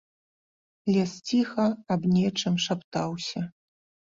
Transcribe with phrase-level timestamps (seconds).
[0.95, 1.67] Лес ціха
[1.97, 3.45] аб нечым шаптаўся.